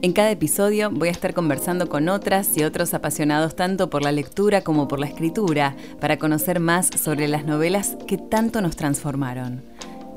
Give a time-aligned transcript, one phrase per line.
[0.00, 4.12] En cada episodio voy a estar conversando con otras y otros apasionados tanto por la
[4.12, 9.64] lectura como por la escritura para conocer más sobre las novelas que tanto nos transformaron.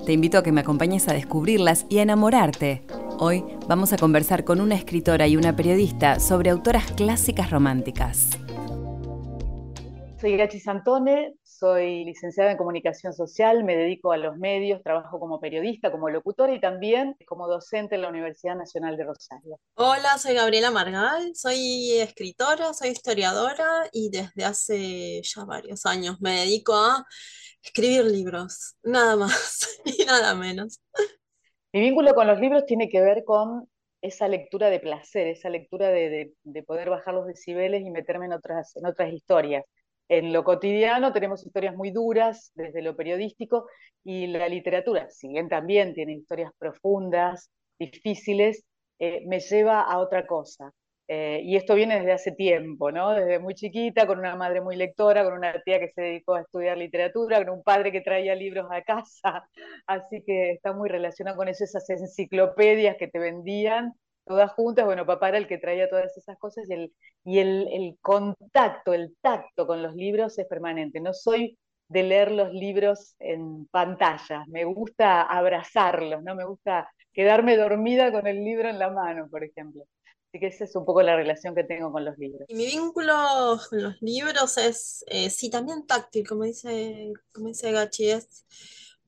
[0.05, 2.84] Te invito a que me acompañes a descubrirlas y a enamorarte.
[3.17, 8.38] Hoy vamos a conversar con una escritora y una periodista sobre autoras clásicas románticas.
[10.20, 15.40] Soy Gachi Santone, soy licenciada en comunicación social, me dedico a los medios, trabajo como
[15.40, 19.60] periodista, como locutora y también como docente en la Universidad Nacional de Rosario.
[19.76, 26.31] Hola, soy Gabriela Margal, soy escritora, soy historiadora y desde hace ya varios años me
[26.31, 27.06] dedico a
[27.62, 30.81] escribir libros, nada más y nada menos.
[31.73, 33.70] Mi vínculo con los libros tiene que ver con
[34.02, 36.34] esa lectura de placer, esa lectura de,
[36.66, 39.64] poder bajar los decibeles y meterme en otras, en otras historias
[40.12, 43.67] en lo cotidiano tenemos historias muy duras desde lo periodístico
[44.04, 48.66] y la literatura, si bien también tiene historias profundas, difíciles,
[49.00, 50.73] eh, me lleva a otra cosa.
[51.08, 53.12] Eh, y esto viene desde hace tiempo, ¿no?
[53.12, 56.42] Desde muy chiquita, con una madre muy lectora, con una tía que se dedicó a
[56.42, 59.48] estudiar literatura, con un padre que traía libros a casa,
[59.88, 63.94] así que está muy relacionado con eso, esas enciclopedias que te vendían
[64.25, 67.97] todas juntas, bueno, papá era el que traía todas esas cosas y, el, y el,
[68.02, 71.00] contacto, el tacto con los libros es permanente.
[71.00, 76.36] No soy de leer los libros en pantalla, me gusta abrazarlos, ¿no?
[76.36, 79.83] Me gusta quedarme dormida con el libro en la mano, por ejemplo.
[80.30, 82.45] Así que esa es un poco la relación que tengo con los libros.
[82.47, 83.13] Y mi vínculo
[83.69, 88.45] con los libros es, eh, sí, también táctil, como dice, como dice Gachi, es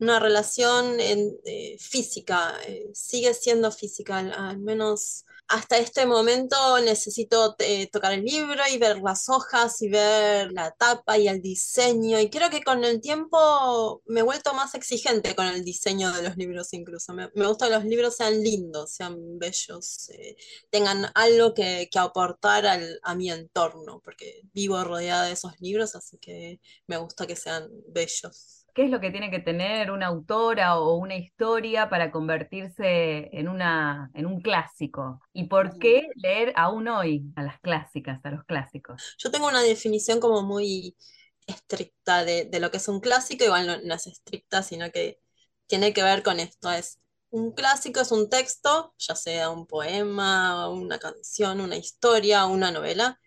[0.04, 7.88] una relación eh, física, eh, sigue siendo física, al, menos hasta este momento necesito eh,
[7.88, 12.30] tocar el libro y ver las hojas y ver la tapa y el diseño y
[12.30, 16.38] creo que con el tiempo me he vuelto más exigente con el diseño de los
[16.38, 17.14] libros incluso.
[17.14, 20.10] Me, gusta que los libros sean lindos, sean bellos,
[20.70, 22.66] tengan algo que, que aportar
[23.02, 27.70] a mi entorno, porque vivo rodeada de esos libros, así que me gusta que sean
[27.88, 28.63] bellos.
[28.74, 33.48] ¿Qué es lo que tiene que tener una autora o una historia para convertirse en,
[33.48, 35.22] una, en un clásico?
[35.32, 39.16] ¿Y por qué leer aún hoy a las clásicas, a los clásicos?
[39.20, 40.96] Yo tengo una definición como muy
[41.46, 45.20] estricta de, lo que es un clásico, igual no, no, es estricta, sino que
[45.68, 46.72] tiene que ver con esto.
[46.72, 52.72] Es un clásico es un texto, ya sea un poema, una canción, una historia, una
[52.72, 53.20] novela,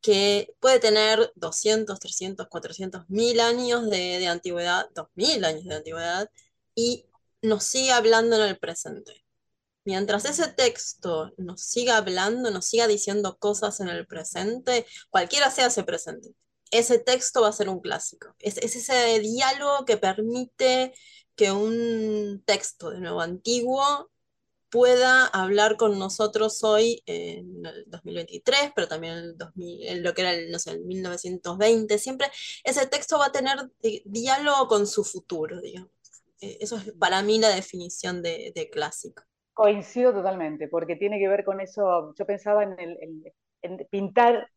[0.00, 6.30] que puede tener 200, 300, 400, mil años de, antigüedad, 2000 años de antigüedad,
[6.74, 7.06] y
[7.42, 9.24] nos sigue hablando en el presente.
[9.84, 15.66] Mientras ese texto nos siga hablando, nos siga diciendo cosas en el presente, cualquiera sea
[15.66, 16.30] ese presente,
[16.70, 18.34] ese texto va a ser un clásico.
[18.38, 20.92] Es ese diálogo que permite
[21.36, 24.10] que un texto de nuevo antiguo
[24.70, 30.22] pueda hablar con nosotros hoy en el 2023, pero también en, el 2000, lo que
[30.22, 32.28] era el, no sé, el 1920, siempre
[32.64, 33.58] ese texto va a tener
[34.04, 35.90] diálogo con su futuro, digamos.
[36.40, 39.22] Eh, eso es para mí la definición de, clásico.
[39.52, 44.48] Coincido totalmente, porque tiene que ver con eso, yo pensaba en, el, pintar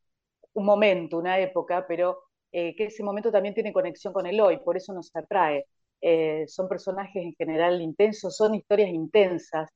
[0.54, 4.58] un momento, una época, pero eh, que ese momento también tiene conexión con el hoy,
[4.58, 5.66] por eso nos atrae.
[6.02, 9.70] Eh, son personajes en general intensos, son historias intensas,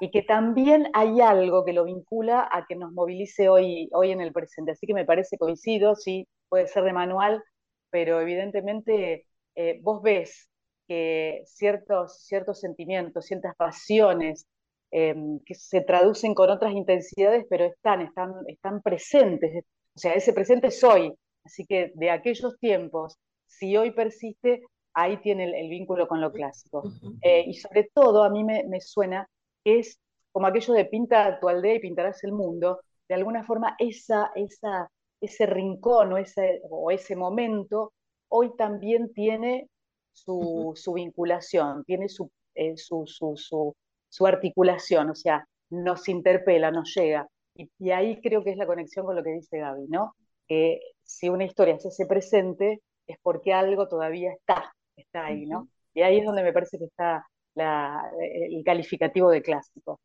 [0.00, 4.20] y que también hay algo que lo vincula a que nos movilice hoy, hoy en
[4.20, 4.72] el presente.
[4.72, 7.42] Así que me parece coincido, sí, puede ser de manual,
[7.90, 10.48] pero evidentemente eh, vos ves
[10.86, 14.46] que ciertos, ciertos sentimientos, ciertas pasiones,
[14.90, 19.64] em, que se traducen con otras intensidades, pero están, están, están presentes.
[19.94, 21.12] O sea, ese presente es hoy.
[21.44, 24.62] Así que de aquellos tiempos, si hoy persiste,
[24.96, 26.82] ahí tiene el, vínculo con lo clásico.
[27.22, 29.28] Eh, y sobre todo a mí me, suena
[29.62, 30.00] que es
[30.32, 34.90] como aquello de pinta tu aldea y pintarás el mundo, de alguna forma esa, esa,
[35.20, 37.92] ese rincón o ese, o ese momento
[38.28, 39.68] hoy también tiene
[40.12, 42.06] su, vinculación, tiene
[42.54, 43.74] eh, su, su,
[44.08, 47.28] su, articulación, o sea, nos interpela, nos llega.
[47.54, 50.14] Y, y, ahí creo que es la conexión con lo que dice Gaby, ¿no?
[50.48, 55.68] Que si una historia se hace presente es porque algo todavía está, está ahí, ¿no?
[55.94, 60.00] Y ahí es donde me parece que está la, el calificativo de clásico.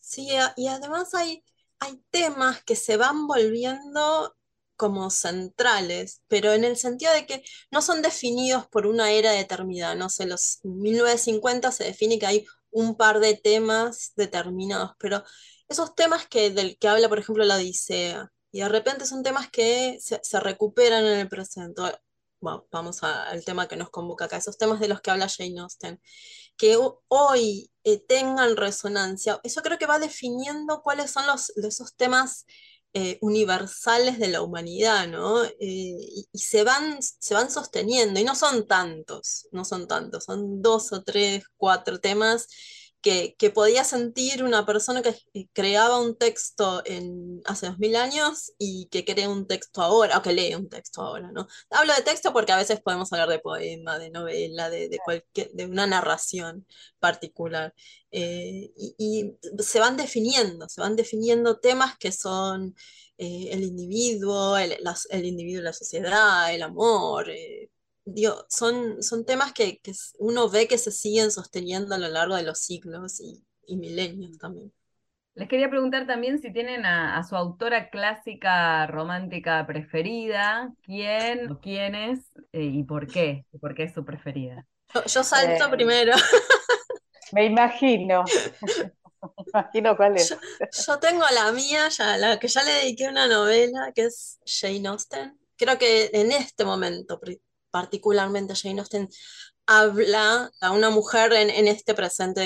[0.00, 1.42] Sí, y además hay,
[1.80, 4.34] hay temas que se van volviendo
[4.76, 9.94] como centrales, pero en el sentido de que no son definidos por una era determinada.
[9.94, 15.24] No sé, los 1950 se define que hay un par de temas determinados, pero
[15.68, 19.50] esos temas que, del que habla, por ejemplo, la Odisea, y de repente son temas
[19.50, 21.82] que se, recuperan en el presente.
[22.40, 26.00] Vamos al tema que nos convoca acá, esos temas de los que habla Jane Austen,
[26.56, 32.46] que hoy eh, tengan resonancia, eso creo que va definiendo cuáles son los, esos temas
[32.94, 35.44] eh, universales de la humanidad, ¿no?
[35.44, 40.24] Eh, y, y, se van, se van sosteniendo, y no son tantos, no son tantos,
[40.24, 42.48] son dos o tres, cuatro temas
[43.36, 45.14] que, podía sentir una persona que
[45.52, 50.22] creaba un texto en, hace dos mil años y que crea un texto ahora, o
[50.22, 51.46] que lee un texto ahora, ¿no?
[51.70, 55.50] Hablo de texto porque a veces podemos hablar de poema, de novela, de, de, cualquier,
[55.52, 56.66] de una narración
[56.98, 57.74] particular.
[58.10, 62.74] Eh, y, se van definiendo, se van definiendo temas que son
[63.18, 64.76] eh, el individuo, el,
[65.10, 67.70] el individuo la sociedad, el amor, eh,
[68.48, 69.80] son, son temas que,
[70.18, 73.44] uno ve que se siguen sosteniendo a lo largo de los siglos y,
[73.76, 74.72] milenios también.
[75.34, 82.20] Les quería preguntar también si tienen a, su autora clásica romántica preferida, quién o quiénes
[82.52, 84.66] eh, y por qué, por qué es su preferida.
[85.06, 86.14] Yo, salto eh, primero.
[87.32, 88.24] Me imagino.
[89.22, 90.30] Me imagino cuál es.
[90.86, 94.88] Yo, tengo la mía, ya, la que ya le dediqué una novela, que es Jane
[94.88, 95.38] Austen.
[95.56, 97.20] Creo que en este momento,
[97.70, 99.08] particularmente Jane Austen,
[99.66, 102.40] habla a una mujer en, este presente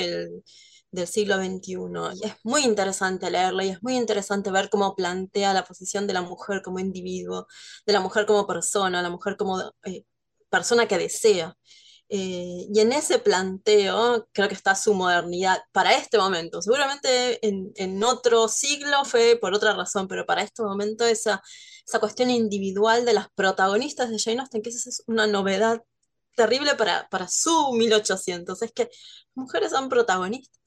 [0.91, 1.77] del, siglo XXI.
[2.21, 6.13] Y es muy interesante leerla y es muy interesante ver cómo plantea la posición de
[6.15, 7.47] la mujer como individuo,
[7.87, 10.05] de la mujer como persona, la mujer como eh,
[10.51, 11.57] persona que desea.
[12.15, 16.61] Eh, y en ese planteo creo que está su modernidad para este momento.
[16.61, 21.43] Seguramente en, en, otro siglo fue por otra razón, pero para este momento esa,
[21.87, 25.83] esa cuestión individual de las protagonistas de Jane Austen, que esa es una novedad
[26.37, 28.91] terrible para, para su 1800, es que
[29.35, 30.61] mujeres son protagonistas.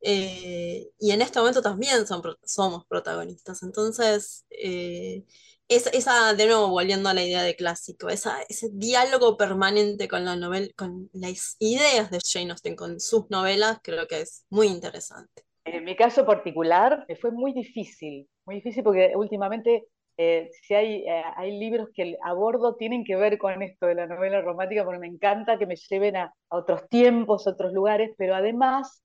[0.00, 3.64] Eh, y en este momento también son, somos protagonistas.
[3.64, 5.24] Entonces, eh,
[5.68, 10.36] esa, de nuevo, volviendo a la idea de clásico, esa, ese diálogo permanente con la
[10.36, 15.42] novela, con las ideas de Jane Austen, con sus novelas, creo que es muy interesante.
[15.64, 21.22] En mi caso particular, fue muy difícil, muy difícil porque últimamente eh, si hay, eh,
[21.36, 25.08] hay libros que abordo tienen que ver con esto de la novela romántica, porque me
[25.08, 29.02] encanta que me lleven a, a otros tiempos, otros lugares, pero además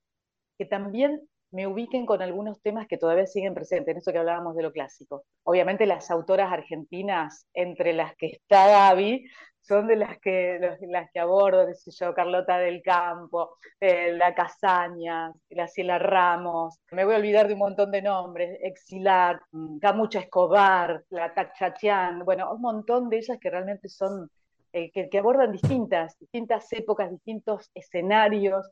[0.57, 4.55] que también me ubiquen con algunos temas que todavía siguen presentes, en eso que hablábamos
[4.55, 5.23] de lo clásico.
[5.43, 9.25] Obviamente las autoras argentinas, entre las que está Gaby,
[9.61, 15.67] son de las que, las que abordo, yo, Carlota del Campo, eh, la Casaña, la
[15.67, 19.39] Ciela Ramos, me voy a olvidar de un montón de nombres, Exilar,
[19.79, 24.29] Camucha Escobar, la Tachachian, bueno, un montón de ellas que realmente son,
[24.73, 28.71] eh, que, que abordan distintas, distintas épocas, distintos escenarios,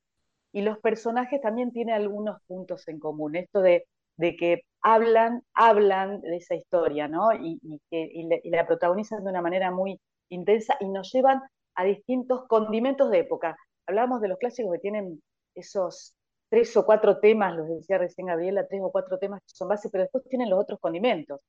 [0.51, 3.85] y los personajes también tienen algunos puntos en común, esto de,
[4.17, 7.33] que hablan, hablan de esa historia, ¿no?
[7.33, 7.59] Y,
[7.91, 9.99] que, la protagonizan de una manera muy
[10.29, 11.41] intensa y nos llevan
[11.75, 13.57] a distintos condimentos de época.
[13.85, 15.21] Hablábamos de los clásicos que tienen
[15.55, 16.15] esos
[16.49, 19.89] tres o cuatro temas, los decía recién Gabriela, tres o cuatro temas que son base,
[19.89, 21.41] pero después tienen los otros condimentos.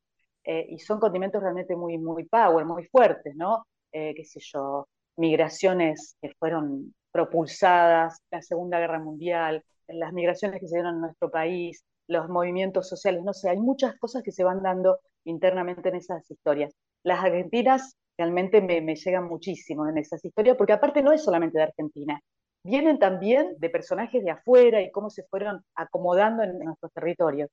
[0.44, 3.66] Eh, y son condimentos realmente muy, muy power, muy fuertes, ¿no?
[3.92, 10.68] Eh, qué sé yo, migraciones que fueron propulsadas, la Segunda Guerra Mundial, las migraciones que
[10.68, 14.44] se dieron en nuestro país, los movimientos sociales, no sé, hay muchas cosas que se
[14.44, 16.74] van dando internamente en esas historias.
[17.02, 21.64] Las argentinas realmente me, llegan muchísimo en esas historias, porque aparte no es solamente de
[21.64, 22.20] Argentina,
[22.64, 27.50] vienen también de personajes de afuera y cómo se fueron acomodando en, nuestros territorios.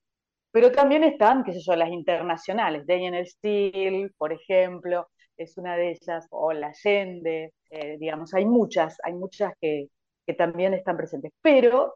[0.51, 5.07] Pero también están, qué sé yo, las internacionales, Daniel Steele, por ejemplo,
[5.37, 9.89] es una de ellas, o la Allende, eh, digamos, hay muchas, hay muchas que,
[10.25, 11.31] que también están presentes.
[11.41, 11.95] Pero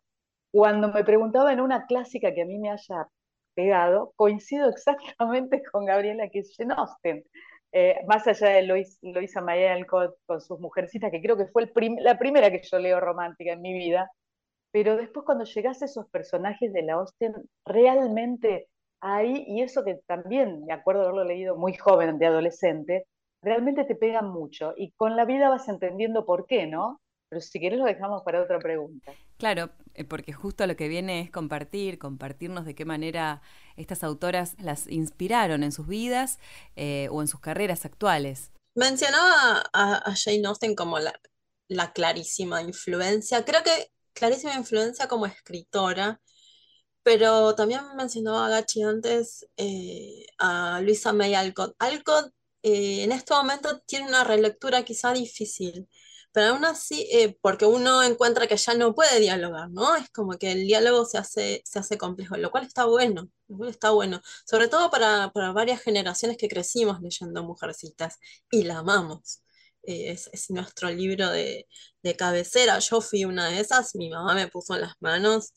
[0.52, 3.08] cuando me preguntaba en una clásica que a mí me haya
[3.54, 7.24] pegado, coincido exactamente con Gabriela Jane Austen.
[7.72, 8.64] Eh, más allá de
[9.02, 13.00] Loisa Mayel con, con, sus mujercitas, que creo que fue la primera que yo leo
[13.00, 14.10] romántica en mi vida,
[14.72, 17.34] pero después cuando llegas a esos personajes de la Austen,
[17.66, 18.68] realmente
[19.02, 23.06] hay, y eso que también me acuerdo haberlo leído muy joven, de adolescente,
[23.42, 27.02] realmente te pegan mucho y con la vida vas entendiendo por qué, ¿no?
[27.30, 29.14] Pero si quieres lo dejamos para otra pregunta.
[29.38, 33.42] Claro, eh, porque justo lo que viene es compartir, compartirnos de qué manera
[33.78, 36.40] estas autoras las inspiraron en sus vidas
[36.76, 38.52] eh, o en sus carreras actuales.
[38.76, 41.14] Mencionaba a, Jane Austen como la,
[41.68, 46.20] la, clarísima influencia, creo que clarísima influencia como escritora,
[47.04, 51.76] pero también mencionó a Gachi antes eh, a Luisa May Alcott.
[51.80, 55.88] Alcott eh, en este momento tiene una relectura quizá difícil,
[56.32, 59.96] pero aún así, eh, porque uno encuentra que ya no puede dialogar, ¿no?
[59.96, 63.30] Es como que el diálogo se hace, se hace complejo, lo cual está bueno,
[63.68, 68.18] está bueno, sobre todo para, varias generaciones que crecimos leyendo Mujercitas
[68.52, 69.42] y la amamos.
[69.82, 71.68] Es, es, nuestro libro de,
[72.04, 72.80] de, cabecera.
[72.80, 75.54] Yo fui una de esas, mi mamá me puso en las manos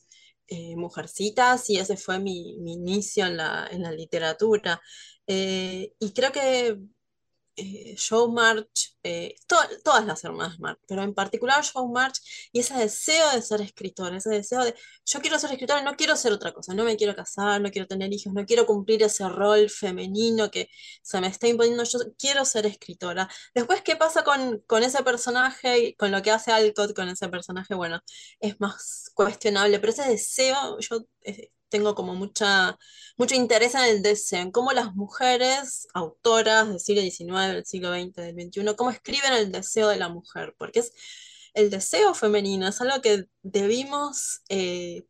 [0.48, 4.80] eh, Mujercitas y ese fue mi, mi, inicio en la, en la literatura.
[5.26, 6.78] Eh, y creo que
[7.56, 7.96] eh,
[8.30, 12.20] March, eh, todas las hermanas March, pero en particular Joe March
[12.52, 14.74] y ese deseo de ser escritor, ese deseo de
[15.04, 17.86] yo quiero ser escritora, no quiero ser otra cosa, no me quiero casar, no quiero
[17.86, 20.68] tener hijos, no quiero cumplir ese rol femenino que
[21.02, 23.28] se me está imponiendo, yo quiero ser escritora.
[23.54, 27.74] Después, ¿qué pasa con, con ese personaje con lo que hace Alcott con ese personaje?
[27.74, 28.00] Bueno,
[28.40, 31.00] es más cuestionable, pero ese deseo, yo...
[31.22, 32.78] Eh, tengo como mucha,
[33.16, 37.92] mucho interés en el deseo, en cómo las mujeres, autoras del siglo XIX, del siglo
[37.92, 40.92] XX, del XXI, cómo escriben el deseo de la mujer, porque es
[41.54, 45.04] el deseo femenino, es algo que debimos eh,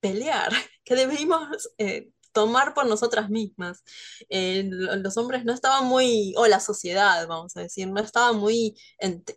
[0.00, 0.50] pelear,
[0.84, 3.82] que debimos eh, tomar por nosotras mismas.
[4.28, 8.74] Eh, los hombres no estaban muy, o la sociedad, vamos a decir, no estaba muy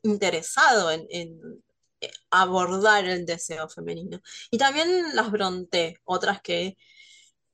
[0.03, 1.37] interesado en,
[2.29, 4.21] abordar el deseo femenino.
[4.51, 6.77] Y también las Bronte, otras que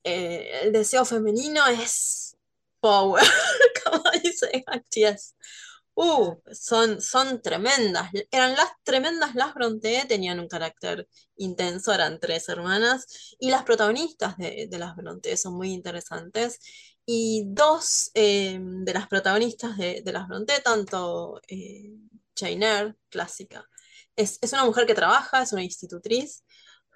[0.04, 2.38] eh, el deseo femenino es
[2.80, 3.24] power,
[3.84, 4.64] como dice.
[5.98, 8.12] Uh, son, son tremendas.
[8.30, 14.38] Eran las tremendas las Bronte, tenían un carácter intenso, eran tres hermanas, y las protagonistas
[14.38, 16.60] de, las Bronte son muy interesantes.
[17.06, 21.92] Y dos eh, de las protagonistas de, las Bronte, tanto eh,
[22.36, 23.66] Jane clásica,
[24.16, 26.44] es, una mujer que trabaja, es una institutriz.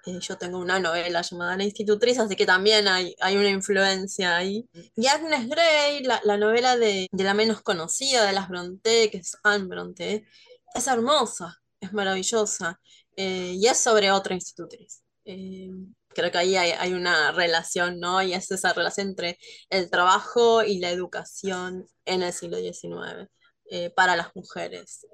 [0.06, 4.36] Eh, yo tengo una novela llamada La institutriz, así que también hay, hay una influencia
[4.36, 4.68] ahí.
[4.96, 9.66] Y Agnes Grey, la, novela de, la menos conocida de las Bronte, que es Anne
[9.66, 10.26] Bronte,
[10.74, 12.80] es hermosa, es maravillosa.
[13.16, 15.02] Eh, y es sobre otra institutriz.
[15.24, 15.68] Eh,
[16.08, 18.22] creo que ahí hay, una relación, ¿no?
[18.22, 23.28] Y es esa relación entre el trabajo y la educación en el siglo XIX
[23.94, 25.06] para las mujeres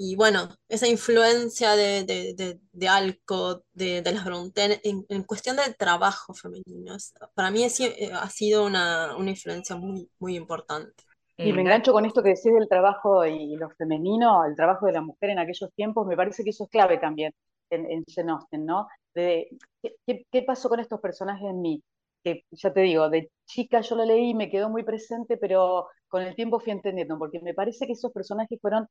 [0.00, 6.32] y bueno, esa influencia de, de, de, Alcott, de, las Bronte, en, cuestión del trabajo
[6.34, 6.96] femenino,
[7.34, 11.02] para mí eh, ha sido una, una, influencia muy, muy importante.
[11.36, 14.92] Y me engancho con esto que decís del trabajo y lo femenino, el trabajo de
[14.92, 17.32] la mujer en aquellos tiempos, me parece que eso es clave también
[17.70, 18.86] en, en Austen, ¿no?
[19.14, 19.48] De,
[19.82, 21.82] ¿qué, ¿qué, pasó con estos personajes en mí?
[22.22, 26.22] Que ya te digo, de chica yo lo leí, me quedó muy presente, pero con
[26.22, 28.86] el tiempo fui entendiendo, porque me parece que esos personajes fueron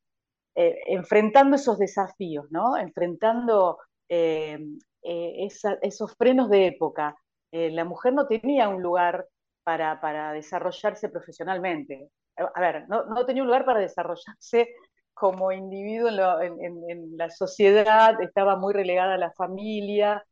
[0.59, 2.77] eh, enfrentando esos desafíos, ¿no?
[2.77, 3.77] Enfrentando
[4.09, 4.57] eh,
[5.03, 5.47] eh,
[5.83, 7.15] esos frenos de época.
[7.51, 9.27] la mujer no tenía un lugar
[9.63, 12.09] para, desarrollarse profesionalmente.
[12.37, 14.69] A ver, no, no, tenía un lugar para desarrollarse
[15.13, 16.09] como individuo
[16.41, 20.25] en, la sociedad, estaba muy relegada a la familia,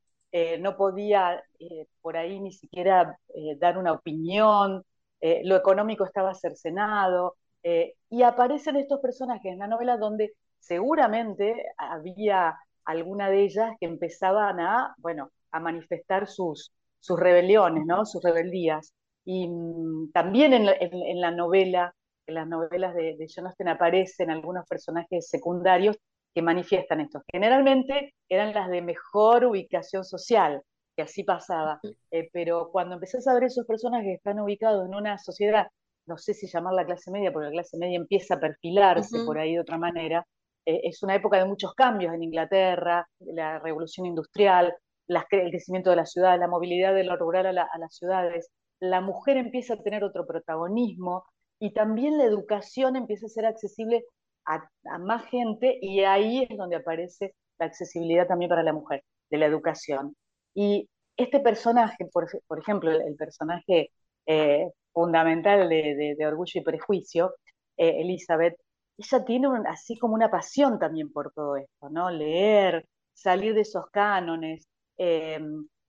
[0.60, 1.44] no podía
[2.02, 3.18] por ahí ni siquiera
[3.60, 4.84] dar una opinión,
[5.22, 7.36] lo económico estaba cercenado.
[7.68, 12.56] Eh, y aparecen estos personajes en la novela donde seguramente había
[12.86, 18.06] alguna de ellas que empezaban a, bueno, a manifestar sus, sus rebeliones, ¿no?
[18.06, 18.94] sus rebeldías.
[19.26, 21.96] Y mm, también en la, novela,
[22.28, 25.98] en las novelas de, de John Austen aparecen algunos personajes secundarios
[26.36, 27.24] que manifiestan esto.
[27.32, 30.62] Generalmente eran las de mejor ubicación social,
[30.96, 31.80] que así pasaba.
[32.12, 35.66] Eh, pero cuando empezás a ver esos personajes que están ubicados en una sociedad
[36.06, 39.38] no sé si llamar la clase media, porque la clase media empieza a perfilarse por
[39.38, 40.26] ahí de otra manera.
[40.66, 44.76] Eh, es una época de muchos cambios en Inglaterra, la revolución industrial,
[45.08, 48.50] el crecimiento de la ciudad, la movilidad de lo rural a, las ciudades.
[48.80, 51.26] La mujer empieza a tener otro protagonismo
[51.60, 54.06] y también la educación empieza a ser accesible
[54.46, 54.68] a,
[55.00, 59.46] más gente y ahí es donde aparece la accesibilidad también para la mujer, de la
[59.46, 60.16] educación.
[60.54, 62.28] Y este personaje, por,
[62.60, 63.92] ejemplo, el, personaje
[64.26, 67.36] eh, fundamental de, Orgullo y Prejuicio,
[67.78, 68.56] eh, Elizabeth,
[68.98, 72.10] ella tiene así como una pasión también por todo esto, ¿no?
[72.10, 75.40] Leer, salir de esos cánones, eh,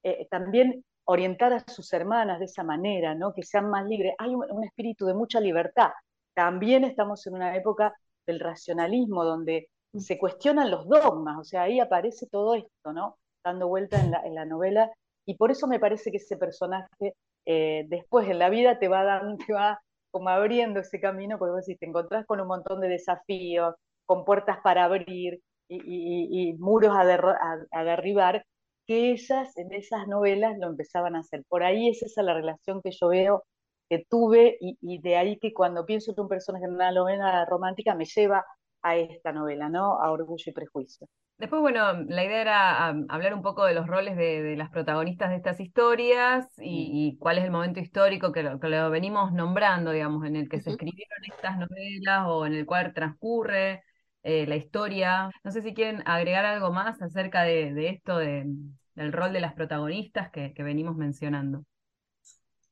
[0.03, 3.33] eh, también orientar a sus hermanas de esa manera, ¿no?
[3.33, 4.15] Que sean más libres.
[4.19, 5.91] Hay un, espíritu de mucha libertad.
[6.35, 7.95] También estamos en una época
[8.27, 13.19] del racionalismo donde se cuestionan los dogmas, o sea, ahí aparece todo esto, ¿no?
[13.45, 14.91] Dando vuelta en la, en la novela,
[15.25, 17.15] y por eso me parece que ese personaje
[17.47, 21.61] eh, después en la vida te va, dando, te va como abriendo ese camino, porque
[21.61, 23.75] decís, te encontrás con un montón de desafíos,
[24.07, 28.45] con puertas para abrir y, muros a, derribar,
[28.87, 31.43] que ellas en esas novelas lo empezaban a hacer.
[31.49, 33.45] Por ahí es esa la relación que yo veo
[33.89, 37.95] que tuve y, de ahí que cuando pienso en un personaje en una novela romántica
[37.95, 38.45] me lleva
[38.83, 40.01] a esta novela, ¿no?
[40.01, 41.09] A Orgullo y Prejuicio.
[41.39, 45.37] Después, bueno, la idea era hablar un poco de los roles de, las protagonistas de
[45.37, 50.49] estas historias y, cuál es el momento histórico que lo, venimos nombrando, digamos, en el
[50.49, 53.83] que se escribieron estas novelas o en el cual transcurre
[54.23, 55.31] eh, la historia.
[55.45, 60.31] No sé si quieren agregar algo más acerca de, esto, del rol de las protagonistas
[60.31, 61.67] que, venimos mencionando.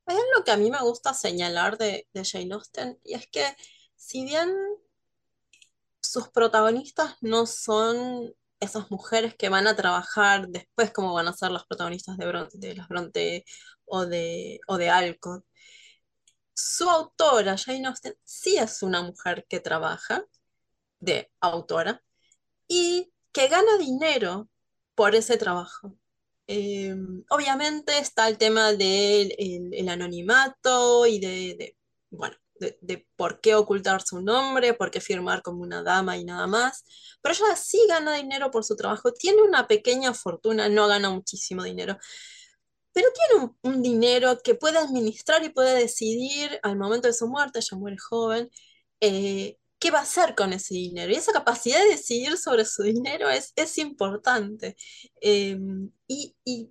[0.06, 3.44] Hay algo que a mí me gusta señalar de, de Jane Austen y es que
[3.94, 4.48] si bien
[6.00, 11.50] sus protagonistas no son esas mujeres que van a trabajar después como van a ser
[11.50, 13.44] las protagonistas de, de las Bronte
[13.84, 15.44] o de, o de Alcott.
[16.54, 20.24] Su autora, Jane Austen, sí es una mujer que trabaja
[21.00, 22.02] de autora
[22.68, 24.48] y que gana dinero
[24.94, 25.96] por ese trabajo.
[26.46, 31.76] Em, obviamente está el tema del el anonimato y de,
[32.10, 36.46] bueno, de, por qué ocultar su nombre, por qué firmar como una dama y nada
[36.46, 36.84] más.
[37.22, 41.62] Pero ella sí gana dinero por su trabajo, tiene una pequeña fortuna, no gana muchísimo
[41.64, 41.98] dinero,
[42.92, 47.58] pero tiene un, dinero que puede administrar y puede decidir al momento de su muerte,
[47.58, 48.50] ella muere joven,
[49.00, 51.12] eh, qué va a hacer con ese dinero.
[51.12, 54.76] Y esa capacidad de decidir sobre su dinero es, es importante.
[55.20, 56.70] Em, y, y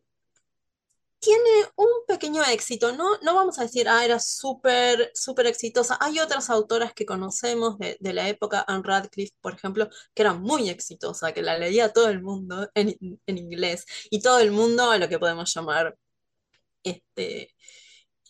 [1.24, 3.18] tiene un pequeño éxito, ¿no?
[3.22, 5.98] No vamos a decir, ah, era súper, súper exitosa.
[6.02, 10.70] Hay otras autoras que conocemos de, la época, Anne Radcliffe, por ejemplo, que era muy
[10.70, 15.08] exitosa, que la leía todo el mundo en, inglés y todo el mundo a lo
[15.08, 15.98] que podemos llamar,
[16.84, 17.54] este,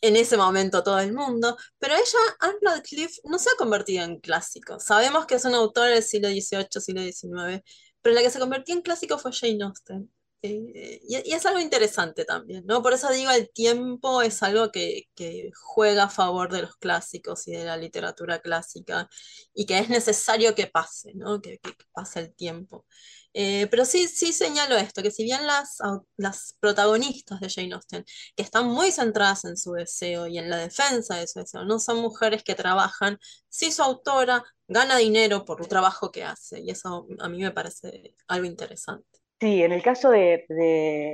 [0.01, 4.19] en ese momento todo el mundo, pero ella, Anne Radcliffe, no se ha convertido en
[4.19, 4.79] clásico.
[4.79, 7.63] Sabemos que es una autora del siglo XVIII, siglo XIX,
[8.01, 10.11] pero la que se convirtió en clásico fue Jane Austen.
[10.45, 12.81] Eh, y, es algo interesante también, ¿no?
[12.83, 15.07] Por eso digo, el tiempo es algo que,
[15.55, 19.09] juega a favor de los clásicos y de la literatura clásica
[19.53, 21.41] y que es necesario que pase, ¿no?
[21.41, 21.59] Que,
[21.93, 22.85] pase el tiempo.
[23.33, 25.77] Eh, pero sí, sí señalo esto, que si bien las,
[26.17, 30.57] las protagonistas de Jane Austen, que están muy centradas en su deseo y en la
[30.57, 33.17] defensa de su deseo, no son mujeres que trabajan,
[33.49, 37.51] sí su autora gana dinero por el trabajo que hace, y eso a mí me
[37.51, 39.12] parece algo interesante.
[39.43, 40.45] Sí, en el caso de,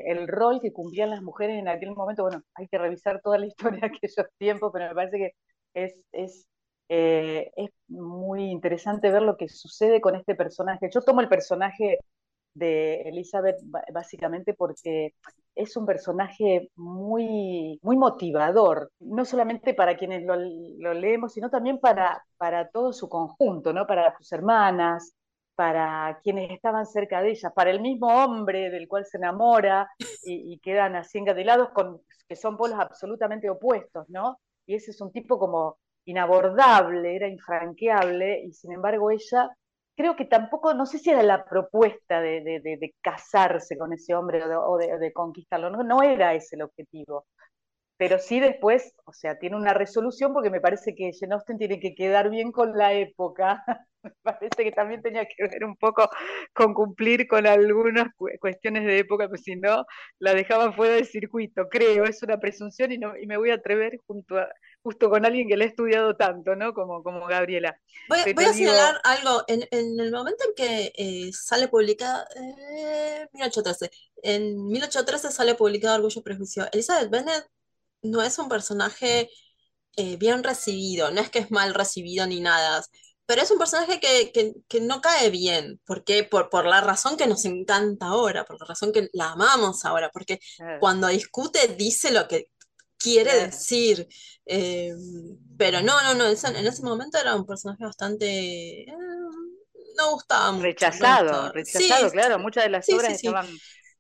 [0.05, 3.47] el rol que cumplían las mujeres en aquel momento, bueno, hay que revisar toda la
[3.47, 5.31] historia de aquellos tiempos, pero me parece que
[5.73, 6.47] es, es,
[6.89, 10.91] eh, es muy interesante ver lo que sucede con este personaje.
[10.93, 11.97] Yo tomo el personaje
[12.53, 13.57] de Elizabeth
[13.91, 15.15] básicamente porque
[15.55, 21.79] es un personaje muy, muy motivador, no solamente para quienes lo, lo leemos, sino también
[21.79, 23.87] para, para todo su conjunto, ¿no?
[23.87, 25.15] para sus hermanas,
[25.59, 29.89] para quienes estaban cerca de ella, para el mismo hombre del cual se enamora
[30.23, 34.39] y, quedan así engadelados, con, que son polos absolutamente opuestos, ¿no?
[34.65, 39.49] Y ese es un tipo como inabordable, era infranqueable, y sin embargo ella,
[39.97, 44.77] creo que tampoco, no sé si era la propuesta de, casarse con ese hombre o
[44.77, 47.25] de, conquistarlo, no, no era ese el objetivo,
[47.99, 51.81] pero sí después, o sea, tiene una resolución porque me parece que Jane Austen tiene
[51.81, 53.61] que quedar bien con la época.
[54.03, 56.09] me parece que también tenía que ver un poco
[56.53, 58.07] con cumplir con algunas
[58.39, 59.85] cuestiones de época, pues si no,
[60.17, 63.55] la dejaban fuera del circuito, creo, es una presunción y, no, y me voy a
[63.55, 64.47] atrever junto a,
[64.81, 66.73] justo con alguien que le ha estudiado tanto, ¿no?
[66.73, 67.77] Como, como Gabriela.
[68.07, 73.91] Voy, a señalar algo, en, el momento en que eh, sale publicada, eh, 1813,
[74.23, 77.45] en 1813 sale publicado Orgullo y Prejuicio, Elizabeth Bennet
[78.01, 79.29] no es un personaje
[79.95, 82.83] eh, bien recibido, no es que es mal recibido ni nada,
[83.25, 87.45] pero es un personaje que, no cae bien, porque por, por, la razón que nos
[87.45, 90.39] encanta ahora, por la razón que la amamos ahora, porque
[90.79, 92.49] cuando discute dice lo que
[92.97, 94.07] quiere decir,
[94.45, 94.93] eh,
[95.57, 98.81] pero no, no, no, en ese momento era un personaje bastante...
[98.81, 98.95] Eh,
[99.95, 100.63] no gustaba mucho.
[100.63, 103.47] Rechazado, rechazado, claro, muchas de las obras estaban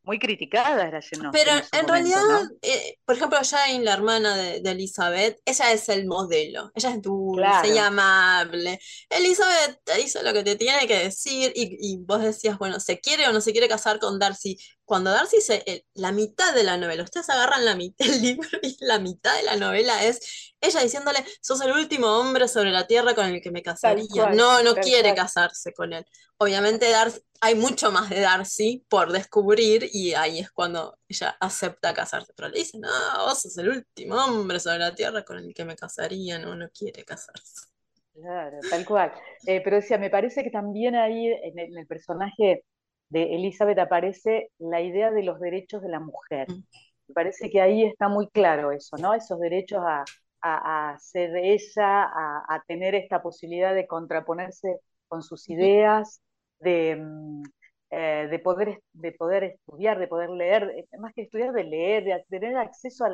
[0.09, 2.19] muy criticada la Pero en, realidad,
[2.63, 7.75] eh, por ejemplo, Jane, la hermana de, Elizabeth, ella es el modelo, ella es dulce
[7.75, 8.79] y amable.
[9.07, 12.99] Elizabeth te dice lo que te tiene que decir y, y, vos decías, bueno, ¿se
[12.99, 14.57] quiere o no se quiere casar con Darcy?
[14.89, 18.97] Cuando Darcy se, la mitad de la novela, ustedes agarran la del libro y la
[18.97, 23.27] mitad de la novela es ella diciéndole, sos el último hombre sobre la tierra con
[23.27, 24.31] el que me casaría.
[24.31, 26.03] no, no quiere casarse con él.
[26.39, 31.93] Obviamente Darcy, hay mucho más de Darcy por descubrir y ahí es cuando ella acepta
[31.93, 32.33] casarse.
[32.35, 32.89] Pero le dice, no,
[33.27, 36.67] vos sos el último hombre sobre la tierra con el que me casaría, no, no
[36.71, 37.67] quiere casarse.
[38.15, 39.13] Claro, tal cual.
[39.45, 42.63] Eh, pero decía, me parece que también ahí en el personaje
[43.09, 46.49] de Elizabeth aparece la idea de los derechos de la mujer.
[46.49, 46.63] Mm.
[47.07, 49.13] Me parece que ahí está muy claro eso, ¿no?
[49.13, 56.21] Esos derechos a, ser ella, a, tener esta posibilidad de contraponerse con sus ideas,
[56.59, 57.43] de, mm,
[57.91, 62.03] eh, de, poder, de poder estudiar, de poder leer, eh, más que estudiar, de leer,
[62.03, 63.05] de tener acceso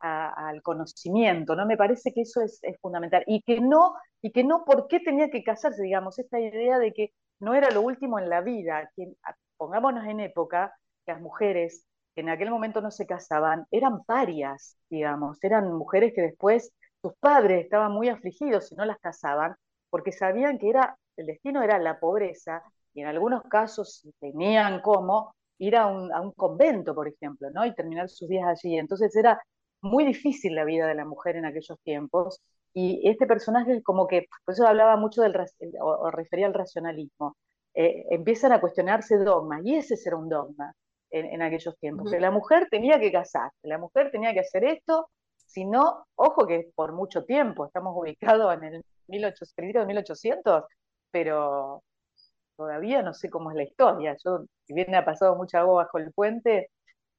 [0.00, 1.64] al conocimiento, ¿no?
[1.64, 3.24] Me parece que eso es, fundamental.
[3.26, 5.82] Y que no, y que no, ¿por qué tenía que casarse?
[5.82, 8.88] Digamos, esta idea de que no era lo último en la vida.
[9.56, 10.74] Pongámonos en época,
[11.06, 16.22] las mujeres que en aquel momento no se casaban, eran parias, digamos, eran mujeres que
[16.22, 19.56] después sus padres estaban muy afligidos si no las casaban,
[19.90, 22.62] porque sabían que era, el destino era la pobreza
[22.94, 27.66] y en algunos casos tenían como ir a un, convento, por ejemplo, ¿no?
[27.66, 28.78] y terminar sus días allí.
[28.78, 29.42] Entonces era
[29.80, 32.40] muy difícil la vida de la mujer en aquellos tiempos,
[32.74, 35.34] y este personaje como que, por eso hablaba mucho del,
[35.80, 37.36] o, refería al racionalismo,
[37.74, 40.72] eh, empiezan a cuestionarse dogmas, y ese era un dogma
[41.10, 45.08] en, aquellos tiempos, que la mujer tenía que casarse, la mujer tenía que hacer esto,
[45.36, 50.64] si no, ojo que por mucho tiempo, estamos ubicados en el 1800, 1800
[51.12, 51.84] pero
[52.56, 54.16] todavía no sé cómo es la historia.
[54.24, 56.70] Yo, si bien ha pasado mucha agua bajo el puente,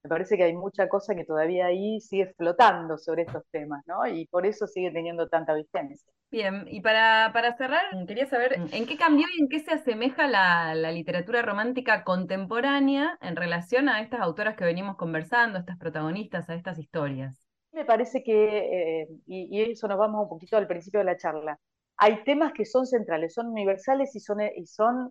[0.03, 4.05] me parece que hay mucha cosa que todavía ahí sigue flotando sobre estos temas, ¿no?
[4.05, 6.11] Y por eso sigue teniendo tanta vigencia.
[6.29, 10.27] Bien, y para, para cerrar, quería saber en qué cambió y en qué se asemeja
[10.27, 16.55] la, literatura romántica contemporánea en relación a estas autoras que venimos conversando, estas protagonistas, a
[16.55, 17.45] estas historias.
[17.71, 21.17] Me parece que, eh, y, y, eso nos vamos un poquito al principio de la
[21.17, 21.57] charla,
[21.97, 25.09] hay temas que son centrales, son universales y son, y son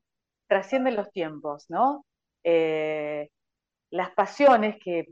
[0.49, 2.05] trascienden los tiempos, ¿no?
[2.45, 3.31] Eh,
[3.93, 5.07] las pasiones, que,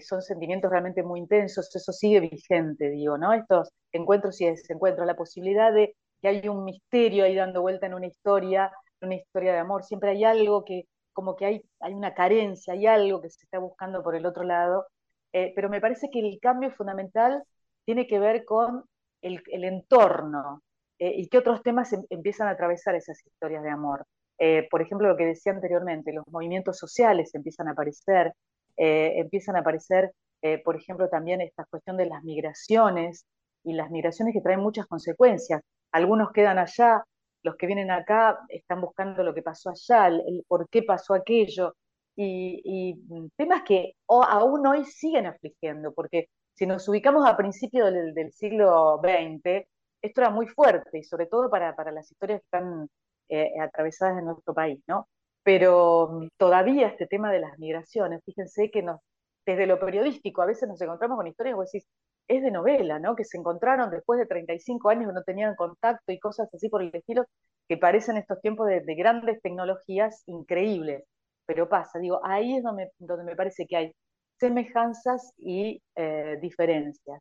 [0.00, 3.32] son sentimientos realmente muy intensos, eso sigue vigente, digo, ¿no?
[3.32, 7.94] Estos encuentros y desencuentros, la posibilidad de que hay un misterio ahí dando vuelta en
[7.94, 12.14] una historia, una historia de amor, siempre hay algo que, como que hay, hay una
[12.14, 14.86] carencia, hay algo que se está buscando por el otro lado,
[15.32, 17.42] eh, pero me parece que el cambio fundamental
[17.84, 18.84] tiene que ver con
[19.22, 20.62] el, entorno
[20.98, 24.04] eh, y que otros temas em, empiezan a atravesar esas historias de amor.
[24.42, 28.32] Eh, por ejemplo, lo que decía anteriormente, los movimientos sociales empiezan a aparecer,
[28.78, 33.26] eh, empiezan a aparecer, eh, por ejemplo, también esta cuestión de las migraciones
[33.64, 35.60] y las migraciones que traen muchas consecuencias.
[35.92, 37.04] Algunos quedan allá,
[37.42, 41.74] los que vienen acá están buscando lo que pasó allá, el, por qué pasó aquello,
[42.16, 42.98] y,
[43.36, 49.66] temas que aún hoy siguen afligiendo, porque si nos ubicamos a principios del, siglo XX,
[50.02, 52.88] esto era muy fuerte, y sobre todo para, para las historias que están
[53.30, 55.08] eh, atravesadas en nuestro país, ¿no?
[55.42, 59.00] Pero todavía este tema de las migraciones, fíjense que nos,
[59.46, 61.88] desde lo periodístico a veces nos encontramos con historias, vos decís,
[62.28, 63.16] es de novela, ¿no?
[63.16, 66.82] Que se encontraron después de 35 años que no tenían contacto y cosas así por
[66.82, 67.24] el estilo,
[67.68, 71.04] que parecen estos tiempos de, grandes tecnologías increíbles.
[71.46, 73.92] Pero pasa, digo, ahí es donde, donde me parece que hay
[74.38, 77.20] semejanzas y eh, diferencias.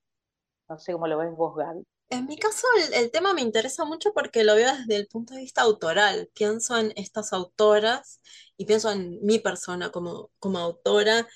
[0.70, 1.84] No sé cómo lo ves vos, Gaby.
[2.10, 5.42] En mi caso, el, tema me interesa mucho porque lo veo desde el punto de
[5.42, 6.30] vista autoral.
[6.34, 8.20] Pienso en estas autoras
[8.58, 11.28] y pienso en mi persona como, como autora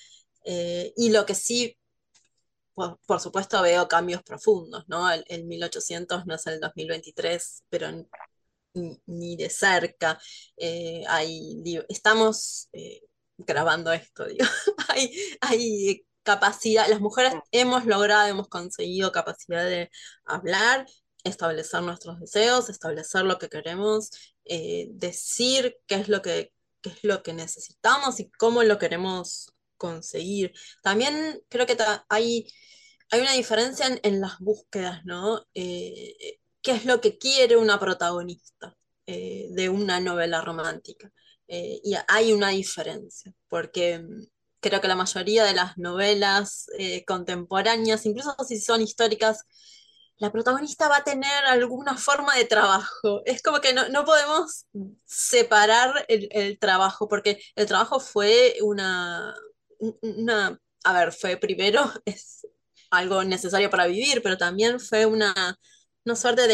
[0.44, 1.78] eh, y lo que sí,
[2.74, 5.10] por, supuesto, veo cambios profundos, ¿no?
[5.10, 7.88] El, 1800 no es el 2023, pero
[9.06, 10.18] ni, de cerca.
[10.56, 11.04] Eh,
[11.88, 13.02] estamos eh,
[13.38, 14.46] grabando esto, digo.
[14.88, 19.90] hay, hay capacidad, las mujeres hemos logrado, hemos conseguido capacidad de
[20.24, 20.86] hablar,
[21.22, 24.10] establecer nuestros deseos, establecer lo que queremos,
[24.44, 30.52] eh, decir qué es lo que es lo que necesitamos y cómo lo queremos conseguir.
[30.82, 31.78] También creo que
[32.10, 32.52] hay,
[33.10, 35.46] hay una diferencia en, las búsquedas, ¿no?
[35.54, 41.10] Eh, ¿Qué es lo que quiere una protagonista eh, de una novela romántica?
[41.46, 44.02] y hay una diferencia, porque
[44.64, 49.44] creo que la mayoría de las novelas eh, contemporáneas, incluso si son históricas,
[50.16, 53.22] la protagonista va a tener alguna forma de trabajo.
[53.26, 54.66] Es como que no, podemos
[55.04, 59.34] separar el, trabajo, porque el trabajo fue una,
[60.00, 62.46] una, a ver, fue primero, es
[62.90, 65.58] algo necesario para vivir, pero también fue una,
[66.04, 66.46] una suerte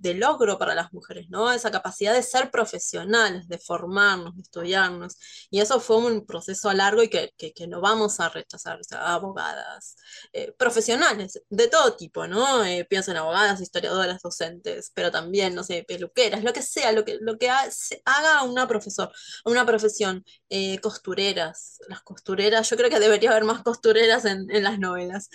[0.00, 1.50] de, logro para las mujeres, ¿no?
[1.50, 5.16] Esa capacidad de ser profesionales, de formarnos, de estudiarnos.
[5.50, 7.32] Y eso fue un proceso largo y que,
[7.68, 9.96] no vamos a rechazar, o sea, abogadas,
[10.32, 12.64] eh, profesionales de todo tipo, ¿no?
[12.64, 17.04] Eh, pienso en abogadas, historiadoras, docentes, pero también, no sé, peluqueras, lo que sea, lo
[17.04, 19.12] que, lo que haga una profesor,
[19.44, 24.62] una profesión, eh, costureras, las costureras, yo creo que debería haber más costureras en, en
[24.64, 25.28] las novelas.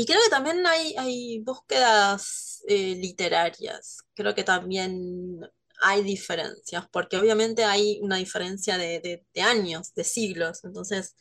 [0.00, 3.98] Y creo que también hay, búsquedas eh, literarias.
[4.14, 5.40] Creo que también
[5.82, 11.16] hay diferencias, porque obviamente hay una diferencia de, años, de siglos, entonces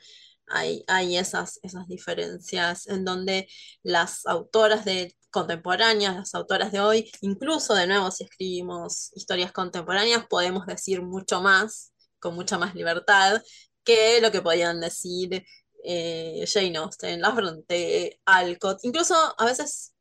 [0.47, 3.49] hay, hay esas, esas diferencias en donde
[3.83, 10.25] las autoras de contemporáneas, las autoras de hoy, incluso de nuevo si escribimos historias contemporáneas,
[10.29, 13.41] podemos decir mucho más, con mucha más libertad,
[13.83, 15.45] que lo que podían decir
[15.83, 18.79] eh, Jane Austen, La Bronte, Alcott.
[18.83, 19.93] Incluso a veces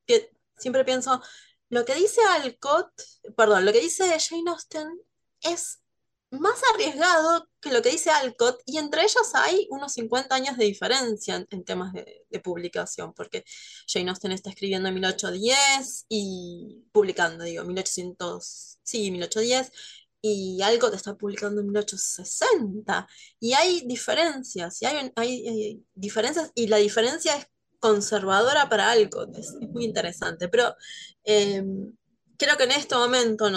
[0.56, 1.22] siempre pienso,
[1.68, 2.90] lo que dice Alcott,
[3.36, 4.88] perdón, lo que dice Jane Austen
[5.42, 5.80] es
[6.30, 10.66] más arriesgado que lo que dice Alcott, y entre ellos hay unos 50 años de
[10.66, 13.44] diferencia en, temas de, publicación, porque
[13.86, 19.72] Jane Austen está escribiendo en 1810 y publicando, digo, 1800, sí, 1810,
[20.20, 23.08] y Alcott está publicando en 1860,
[23.40, 27.46] y hay diferencias, y hay, hay, diferencias, y la diferencia es
[27.80, 30.74] conservadora para Alcott, es, muy interesante, pero...
[31.24, 31.92] Em,
[32.38, 33.50] creo que en este momento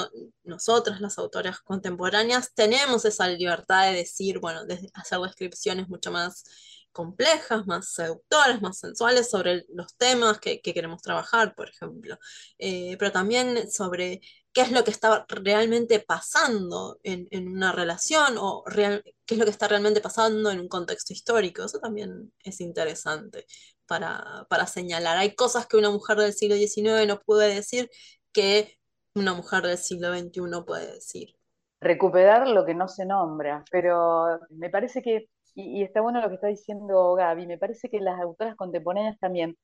[0.43, 6.43] nosotras, las autoras contemporáneas, tenemos esa libertad de decir, bueno, de hacer descripciones mucho más
[6.91, 12.17] complejas, más seductoras, más sensuales sobre los temas que, queremos trabajar, por ejemplo,
[12.57, 14.21] eh, pero también sobre
[14.53, 19.51] qué es lo que está realmente pasando en, una relación o qué es lo que
[19.51, 21.63] está realmente pasando en un contexto histórico.
[21.63, 23.45] Eso también es interesante
[23.85, 25.17] para, para señalar.
[25.17, 27.89] Hay cosas que una mujer del siglo XIX no puede decir
[28.33, 28.77] que
[29.15, 31.35] una mujer del siglo XXI puede decir.
[31.79, 36.35] Recuperar lo que no se nombra, pero me parece que, y, está bueno lo que
[36.35, 39.57] está diciendo Gaby, me parece que las autoras contemporáneas también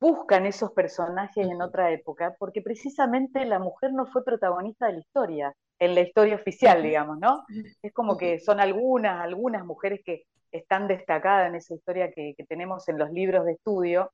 [0.00, 4.98] buscan esos personajes en otra época, porque precisamente la mujer no fue protagonista de la
[5.00, 7.44] historia, en la historia oficial, digamos, ¿no?
[7.82, 12.88] Es como que son algunas, algunas mujeres que están destacadas en esa historia que tenemos
[12.88, 14.10] en los libros de estudio,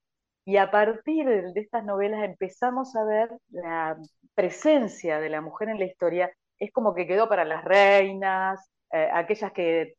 [0.46, 3.96] y a partir de estas novelas empezamos a ver la
[4.34, 9.08] presencia de la mujer en la historia, es como que quedó para las reinas, eh,
[9.12, 9.96] aquellas que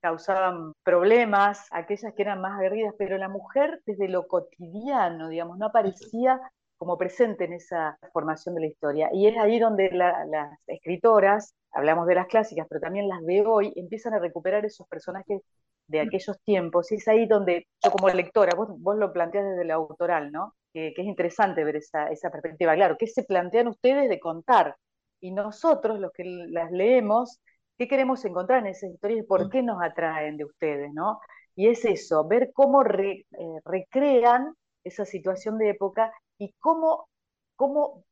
[0.00, 5.66] causaban problemas, aquellas que eran más aguerridas, pero la mujer desde lo cotidiano, digamos, no
[5.66, 6.40] aparecía
[6.76, 9.10] como presente en esa formación de la historia.
[9.12, 13.72] Y es ahí donde las escritoras, hablamos de las clásicas, pero también las de hoy,
[13.76, 15.40] empiezan a recuperar esos personajes
[15.86, 19.64] de aquellos tiempos, y es ahí donde yo como lectora, vos, vos lo planteas desde
[19.66, 20.56] lo autoral, ¿no?
[20.72, 22.74] Que, es interesante ver esa, esa, perspectiva.
[22.74, 24.76] Claro, ¿qué se plantean ustedes de contar?
[25.20, 27.40] Y nosotros, los que las leemos,
[27.78, 31.20] ¿qué queremos encontrar en esas historias y por qué nos atraen de ustedes, ¿no?
[31.54, 33.24] Y es eso, ver cómo eh,
[33.64, 34.54] recrean
[34.84, 37.08] esa situación de época y cómo,
[37.56, 38.04] cómo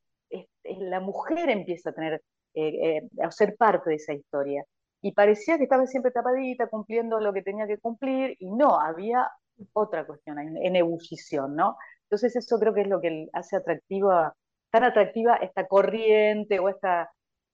[0.64, 2.22] la mujer empieza a tener,
[2.54, 4.64] eh, eh, a ser parte de esa historia
[5.02, 9.30] y parecía que estaba siempre tapadita, cumpliendo lo que tenía que cumplir, y no, había
[9.72, 11.76] otra cuestión en, ebullición, ¿no?
[12.04, 14.34] Entonces eso creo que es lo que hace atractiva,
[14.70, 17.10] tan atractiva esta corriente o esta,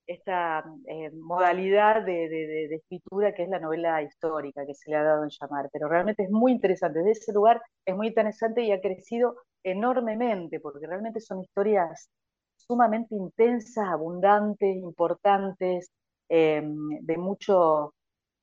[0.06, 5.24] esta eh, modalidad de, escritura que es la novela histórica, que se le ha dado
[5.24, 8.80] en llamar, pero realmente es muy interesante, desde ese lugar es muy interesante y ha
[8.80, 12.08] crecido enormemente, porque realmente son historias
[12.56, 15.90] sumamente intensas, abundantes, importantes,
[16.28, 17.94] Em, de, mucho,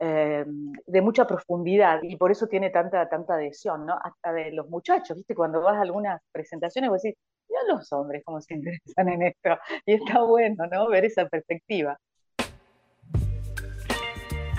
[0.03, 3.97] em, de mucha profundidad y por eso tiene tanta, tanta adhesión, ¿no?
[4.03, 5.35] Hasta de los muchachos, ¿viste?
[5.35, 7.17] Cuando vas a algunas presentaciones, vos decís,
[7.49, 9.57] ya los hombres cómo se interesan en esto.
[9.85, 10.89] Y está bueno, ¿no?
[10.89, 11.97] Ver esa perspectiva.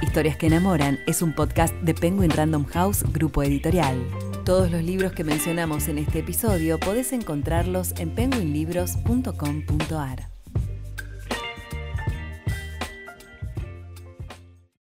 [0.02, 4.06] Historias que enamoran es un podcast de Penguin Random House, grupo editorial.
[4.44, 10.33] Todos los libros que mencionamos en este episodio podés encontrarlos en penguinlibros.com.ar.